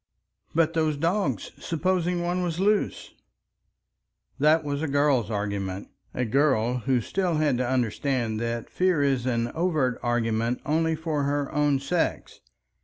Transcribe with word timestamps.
"But 0.55 0.73
those 0.73 0.97
dogs! 0.97 1.51
Supposing 1.59 2.23
one 2.23 2.41
was 2.41 2.59
loose!" 2.59 3.13
That 4.39 4.63
was 4.63 4.81
a 4.81 4.87
girl's 4.87 5.29
argument, 5.29 5.89
a 6.11 6.25
girl 6.25 6.79
who 6.79 7.01
still 7.01 7.35
had 7.35 7.59
to 7.59 7.69
understand 7.69 8.39
that 8.39 8.67
fear 8.71 9.03
is 9.03 9.27
an 9.27 9.49
overt 9.53 9.99
argument 10.01 10.59
only 10.65 10.95
for 10.95 11.21
her 11.25 11.51
own 11.53 11.77
sex. 11.79 12.39